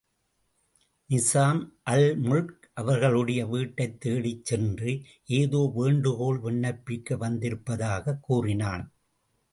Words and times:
நிசாம் 1.09 1.59
அல்முல்க் 1.89 2.69
அவர்களுடைய 2.73 3.45
வீட்டைத்தேடிச் 3.45 4.41
சென்று, 4.43 5.01
ஏதோ 5.25 5.71
வேண்டுகோள் 5.75 6.39
விண்ணப்பிக்க 6.39 7.17
வந்திருப்பதாகக் 7.17 8.19
கூறினான். 8.19 8.93